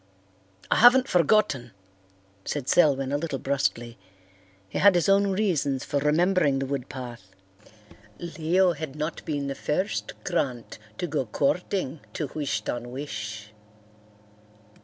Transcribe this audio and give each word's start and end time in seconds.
"I 0.71 0.77
haven't 0.77 1.07
forgotten," 1.07 1.73
said 2.43 2.67
Selwyn, 2.67 3.11
a 3.11 3.19
little 3.19 3.37
brusquely. 3.37 3.99
He 4.67 4.79
had 4.79 4.95
his 4.95 5.07
own 5.07 5.27
reasons 5.29 5.85
for 5.85 5.99
remembering 5.99 6.57
the 6.57 6.65
wood 6.65 6.89
path. 6.89 7.35
Leo 8.17 8.73
had 8.73 8.95
not 8.95 9.23
been 9.25 9.45
the 9.45 9.53
first 9.53 10.13
Grant 10.23 10.79
to 10.97 11.05
go 11.05 11.27
courting 11.27 11.99
to 12.13 12.31
Wish 12.33 12.61
ton 12.63 12.89
wish. 12.89 13.53